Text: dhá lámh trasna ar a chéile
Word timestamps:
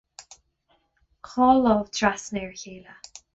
dhá 1.27 1.49
lámh 1.65 1.93
trasna 1.99 2.43
ar 2.47 2.57
a 2.57 2.59
chéile 2.63 2.99